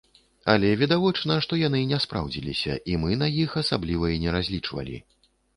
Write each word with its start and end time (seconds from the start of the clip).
Але 0.53 0.69
відавочна, 0.81 1.35
што 1.47 1.59
яны 1.67 1.81
не 1.93 1.99
спраўдзіліся 2.07 2.79
і 2.95 2.97
мы 3.05 3.21
на 3.23 3.27
іх 3.45 3.55
асабліва 3.63 4.13
і 4.15 4.21
не 4.25 4.37
разлічвалі. 4.39 4.97